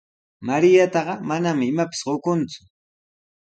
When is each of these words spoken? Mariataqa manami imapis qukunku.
Mariataqa 0.47 1.13
manami 1.27 1.63
imapis 1.71 2.01
qukunku. 2.07 2.59